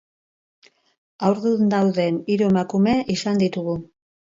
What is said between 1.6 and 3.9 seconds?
dauden hiru emakume izan ditugu.